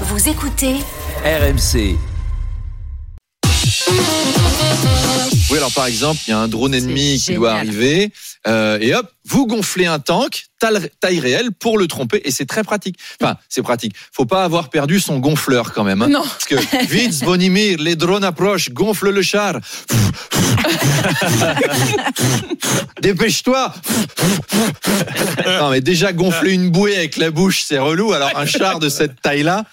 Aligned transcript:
Vous 0.00 0.28
écoutez 0.28 0.74
RMC. 1.24 1.96
Oui, 5.50 5.58
alors 5.58 5.72
par 5.72 5.86
exemple, 5.86 6.20
il 6.26 6.30
y 6.30 6.32
a 6.32 6.38
un 6.38 6.48
drone 6.48 6.74
ennemi 6.74 7.12
qui 7.14 7.18
génial. 7.18 7.38
doit 7.40 7.52
arriver, 7.52 8.12
euh, 8.46 8.78
et 8.80 8.94
hop, 8.94 9.08
vous 9.26 9.46
gonflez 9.46 9.86
un 9.86 9.98
tank, 10.00 10.46
taille, 10.72 10.90
taille 11.00 11.20
réelle, 11.20 11.50
pour 11.52 11.78
le 11.78 11.86
tromper, 11.86 12.20
et 12.24 12.30
c'est 12.30 12.46
très 12.46 12.62
pratique. 12.64 12.98
Enfin, 13.20 13.36
c'est 13.48 13.62
pratique. 13.62 13.94
Faut 14.12 14.26
pas 14.26 14.44
avoir 14.44 14.70
perdu 14.70 15.00
son 15.00 15.18
gonfleur 15.18 15.72
quand 15.72 15.84
même. 15.84 16.02
hein. 16.02 16.08
Non. 16.08 16.22
Parce 16.22 16.44
que, 16.46 16.86
vite, 16.86 17.12
Zvonimir, 17.12 17.78
les 17.78 17.96
drones 17.96 18.24
approchent, 18.24 18.70
gonfle 18.70 19.10
le 19.10 19.22
char. 19.22 19.54
Dépêche-toi. 23.00 23.74
non, 25.46 25.70
mais 25.70 25.80
déjà 25.80 26.12
gonfler 26.12 26.52
une 26.52 26.70
bouée 26.70 26.96
avec 26.96 27.16
la 27.16 27.30
bouche, 27.30 27.64
c'est 27.66 27.78
relou. 27.78 28.12
Alors 28.12 28.30
un 28.36 28.46
char 28.46 28.78
de 28.78 28.88
cette 28.88 29.20
taille-là, 29.20 29.64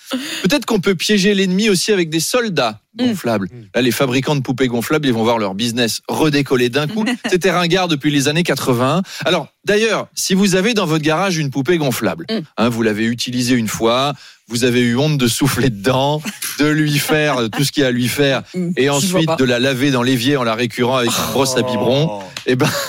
peut-être 0.43 0.65
qu'on 0.65 0.79
peut 0.79 0.95
piéger 0.95 1.33
l'ennemi 1.33 1.69
aussi 1.69 1.91
avec 1.91 2.09
des 2.09 2.19
soldats 2.19 2.80
gonflables. 2.97 3.47
Là, 3.75 3.81
les 3.81 3.91
fabricants 3.91 4.35
de 4.35 4.41
poupées 4.41 4.67
gonflables, 4.67 5.07
ils 5.07 5.13
vont 5.13 5.23
voir 5.23 5.37
leur 5.37 5.53
business 5.55 6.01
redécoller 6.07 6.69
d'un 6.69 6.87
coup. 6.87 7.05
C'était 7.29 7.51
ringard 7.51 7.87
depuis 7.87 8.11
les 8.11 8.27
années 8.27 8.43
80. 8.43 9.01
Alors, 9.25 9.47
d'ailleurs, 9.65 10.07
si 10.15 10.33
vous 10.33 10.55
avez 10.55 10.73
dans 10.73 10.85
votre 10.85 11.03
garage 11.03 11.37
une 11.37 11.49
poupée 11.51 11.77
gonflable, 11.77 12.25
Mm. 12.29 12.39
hein, 12.57 12.69
vous 12.69 12.81
l'avez 12.83 13.05
utilisée 13.05 13.55
une 13.55 13.67
fois, 13.67 14.13
vous 14.47 14.63
avez 14.65 14.81
eu 14.81 14.97
honte 14.97 15.17
de 15.17 15.27
souffler 15.27 15.69
dedans, 15.69 16.21
de 16.59 16.65
lui 16.67 16.99
faire 16.99 17.37
tout 17.51 17.63
ce 17.63 17.71
qu'il 17.71 17.81
y 17.81 17.85
a 17.85 17.89
à 17.89 17.91
lui 17.91 18.07
faire, 18.09 18.43
et 18.75 18.89
ensuite 18.89 19.29
de 19.37 19.43
la 19.45 19.59
laver 19.59 19.91
dans 19.91 20.03
l'évier 20.03 20.35
en 20.37 20.43
la 20.43 20.55
récurant 20.55 20.97
avec 20.97 21.11
une 21.11 21.31
brosse 21.31 21.55
à 21.57 21.61
biberon. 21.61 22.19
Et 22.45 22.55
ben, 22.55 22.69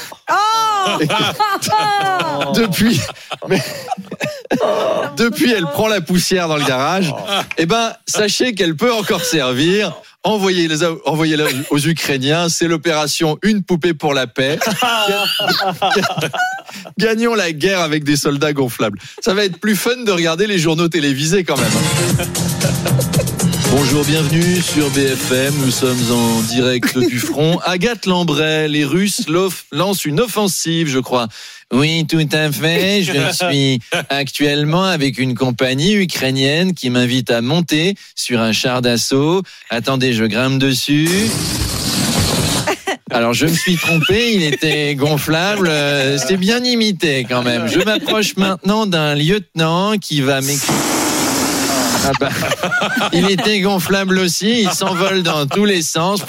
depuis, 2.54 3.00
mais- 3.48 3.62
depuis, 5.16 5.52
elle 5.52 5.66
prend 5.66 5.88
la 5.88 6.00
poussière 6.00 6.48
dans 6.48 6.56
le 6.56 6.64
garage. 6.64 7.12
Eh 7.58 7.66
ben, 7.66 7.92
sachez 8.06 8.54
qu'elle 8.54 8.76
peut 8.76 8.92
encore 8.92 9.24
servir. 9.24 9.92
Envoyez-la 10.24 10.90
envoyez 11.04 11.36
aux 11.70 11.78
Ukrainiens. 11.78 12.48
C'est 12.48 12.66
l'opération 12.66 13.38
Une 13.42 13.62
poupée 13.62 13.94
pour 13.94 14.14
la 14.14 14.26
paix. 14.26 14.58
Gagnons 16.98 17.34
la 17.34 17.52
guerre 17.52 17.80
avec 17.80 18.04
des 18.04 18.16
soldats 18.16 18.52
gonflables. 18.52 18.98
Ça 19.20 19.34
va 19.34 19.44
être 19.44 19.58
plus 19.58 19.76
fun 19.76 19.96
de 20.04 20.10
regarder 20.12 20.46
les 20.46 20.58
journaux 20.58 20.88
télévisés 20.88 21.44
quand 21.44 21.56
même. 21.58 21.70
Bonjour, 23.74 24.04
bienvenue 24.04 24.60
sur 24.60 24.90
BFM. 24.90 25.54
Nous 25.64 25.70
sommes 25.70 26.12
en 26.12 26.42
direct 26.42 26.98
du 26.98 27.18
front. 27.18 27.58
Agathe 27.64 28.04
Lambray, 28.04 28.68
les 28.68 28.84
Russes 28.84 29.22
lancent 29.72 30.04
une 30.04 30.20
offensive, 30.20 30.88
je 30.88 30.98
crois. 30.98 31.26
Oui, 31.72 32.06
tout 32.06 32.28
à 32.32 32.52
fait. 32.52 33.02
Je 33.02 33.12
suis 33.32 33.80
actuellement 34.10 34.84
avec 34.84 35.16
une 35.16 35.34
compagnie 35.34 35.94
ukrainienne 35.94 36.74
qui 36.74 36.90
m'invite 36.90 37.30
à 37.30 37.40
monter 37.40 37.94
sur 38.14 38.42
un 38.42 38.52
char 38.52 38.82
d'assaut. 38.82 39.42
Attendez, 39.70 40.12
je 40.12 40.24
grimpe 40.24 40.58
dessus. 40.58 41.08
Alors 43.10 43.32
je 43.32 43.46
me 43.46 43.54
suis 43.54 43.76
trompé, 43.76 44.34
il 44.34 44.42
était 44.42 44.94
gonflable, 44.96 45.68
euh, 45.68 46.18
c'était 46.18 46.36
bien 46.36 46.62
imité 46.62 47.24
quand 47.26 47.42
même. 47.42 47.68
Je 47.68 47.78
m'approche 47.78 48.36
maintenant 48.36 48.86
d'un 48.86 49.14
lieutenant 49.14 49.96
qui 49.98 50.20
va 50.20 50.42
m'écrire. 50.42 51.01
Ah 52.04 52.10
bah, 52.20 52.28
il 53.12 53.30
était 53.30 53.60
gonflable 53.60 54.18
aussi, 54.18 54.62
il 54.62 54.70
s'envole 54.70 55.22
dans 55.22 55.46
tous 55.46 55.64
les 55.64 55.82
sens. 55.82 56.20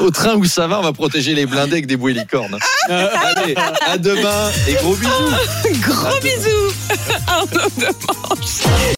Au 0.00 0.10
train 0.10 0.34
où 0.34 0.44
ça 0.44 0.66
va, 0.66 0.80
on 0.80 0.82
va 0.82 0.92
protéger 0.92 1.34
les 1.34 1.46
blindés 1.46 1.72
avec 1.72 1.86
des 1.86 1.96
bouées 1.96 2.12
licornes. 2.12 2.58
Allez, 2.88 3.54
à 3.86 3.98
demain 3.98 4.50
et 4.68 4.74
gros 4.74 4.94
bisous. 4.94 5.80
Gros 5.80 6.20
bisous 6.20 6.72
Arnaud 7.26 7.70
de 7.76 7.86
Manche. 8.06 8.64